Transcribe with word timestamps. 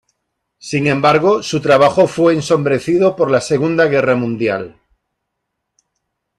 Sin 0.57 0.87
embargo, 0.87 1.43
su 1.43 1.61
trabajo 1.61 2.07
fue 2.07 2.33
ensombrecido 2.33 3.15
por 3.15 3.29
la 3.29 3.39
Segunda 3.39 3.85
Guerra 3.85 4.15
Mundial. 4.15 4.81